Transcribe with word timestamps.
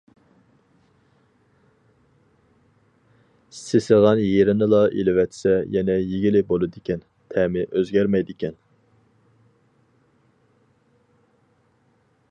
سېسىغان 3.57 4.21
يېرىنىلا 4.23 4.79
ئېلىۋەتسە، 5.01 5.53
يەنە 5.77 5.99
يېگىلى 6.07 6.43
بولىدىكەن، 6.49 7.05
تەمى 7.35 7.67
ئۆزگەرمەيدىكەن. 7.69 8.59